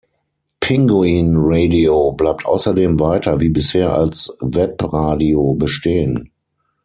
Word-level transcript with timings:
Pinguin 0.59 1.35
Radio 1.37 2.11
bleibt 2.13 2.47
außerdem 2.47 2.99
weiter 2.99 3.39
wie 3.39 3.49
bisher 3.49 3.93
als 3.93 4.35
Webradio 4.41 5.53
bestehen. 5.53 6.31